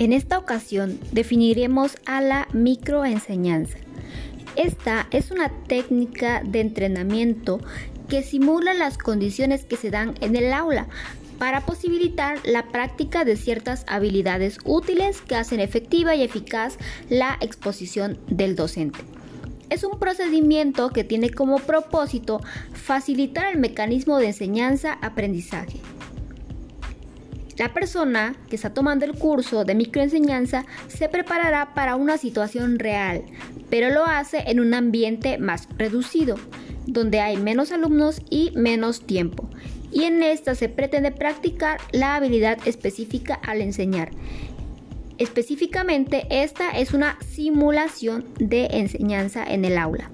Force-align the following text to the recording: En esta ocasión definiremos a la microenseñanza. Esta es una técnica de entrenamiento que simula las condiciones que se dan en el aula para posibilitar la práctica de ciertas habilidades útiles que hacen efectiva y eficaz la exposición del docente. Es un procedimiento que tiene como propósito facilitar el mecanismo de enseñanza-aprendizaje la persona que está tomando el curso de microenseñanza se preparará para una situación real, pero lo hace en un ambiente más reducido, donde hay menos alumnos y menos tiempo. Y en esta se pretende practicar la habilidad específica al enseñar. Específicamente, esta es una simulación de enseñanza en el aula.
En 0.00 0.14
esta 0.14 0.38
ocasión 0.38 0.98
definiremos 1.12 1.98
a 2.06 2.22
la 2.22 2.48
microenseñanza. 2.54 3.76
Esta 4.56 5.06
es 5.10 5.30
una 5.30 5.50
técnica 5.66 6.42
de 6.42 6.60
entrenamiento 6.60 7.60
que 8.08 8.22
simula 8.22 8.72
las 8.72 8.96
condiciones 8.96 9.66
que 9.66 9.76
se 9.76 9.90
dan 9.90 10.14
en 10.22 10.36
el 10.36 10.54
aula 10.54 10.88
para 11.38 11.66
posibilitar 11.66 12.38
la 12.44 12.68
práctica 12.68 13.26
de 13.26 13.36
ciertas 13.36 13.84
habilidades 13.88 14.56
útiles 14.64 15.20
que 15.20 15.36
hacen 15.36 15.60
efectiva 15.60 16.14
y 16.14 16.22
eficaz 16.22 16.78
la 17.10 17.36
exposición 17.42 18.18
del 18.26 18.56
docente. 18.56 19.00
Es 19.68 19.84
un 19.84 19.98
procedimiento 19.98 20.88
que 20.88 21.04
tiene 21.04 21.28
como 21.28 21.58
propósito 21.58 22.40
facilitar 22.72 23.52
el 23.52 23.58
mecanismo 23.58 24.16
de 24.16 24.28
enseñanza-aprendizaje 24.28 25.78
la 27.60 27.74
persona 27.74 28.36
que 28.48 28.56
está 28.56 28.72
tomando 28.72 29.04
el 29.04 29.12
curso 29.12 29.66
de 29.66 29.74
microenseñanza 29.74 30.64
se 30.88 31.10
preparará 31.10 31.74
para 31.74 31.94
una 31.94 32.16
situación 32.16 32.78
real, 32.78 33.22
pero 33.68 33.90
lo 33.90 34.06
hace 34.06 34.44
en 34.46 34.60
un 34.60 34.72
ambiente 34.72 35.36
más 35.36 35.68
reducido, 35.76 36.36
donde 36.86 37.20
hay 37.20 37.36
menos 37.36 37.70
alumnos 37.70 38.22
y 38.30 38.50
menos 38.56 39.02
tiempo. 39.02 39.46
Y 39.92 40.04
en 40.04 40.22
esta 40.22 40.54
se 40.54 40.70
pretende 40.70 41.12
practicar 41.12 41.82
la 41.92 42.14
habilidad 42.14 42.56
específica 42.64 43.34
al 43.34 43.60
enseñar. 43.60 44.10
Específicamente, 45.18 46.26
esta 46.30 46.70
es 46.70 46.94
una 46.94 47.18
simulación 47.20 48.24
de 48.38 48.68
enseñanza 48.70 49.44
en 49.44 49.66
el 49.66 49.76
aula. 49.76 50.10